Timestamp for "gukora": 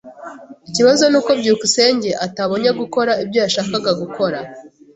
2.79-3.11, 4.01-4.39